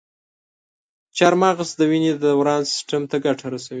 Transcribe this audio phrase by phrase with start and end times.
[1.17, 3.69] چارمغز د وینې دوران سیستم ته ګټه رسوي.